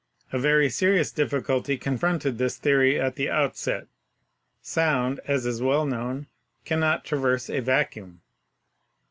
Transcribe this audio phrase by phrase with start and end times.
[0.33, 3.85] A very serious difficulty confronted this theory at the outset.
[4.59, 6.25] Sound, as is well known,
[6.65, 8.21] cannot traverse a vacuum.